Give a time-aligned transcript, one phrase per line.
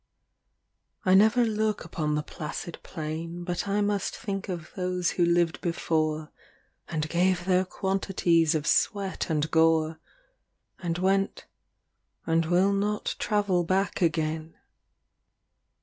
[1.05, 5.23] LV I never look upon the placid plain But I must think of those who
[5.23, 6.31] lived before
[6.87, 9.99] And gave their quantities of sweat and gore,
[10.79, 11.45] And went
[12.25, 14.55] and will not travel back again.